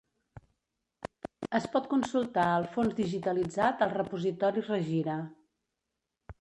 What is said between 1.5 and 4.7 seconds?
Es pot consultar el fons digitalitzat al repositori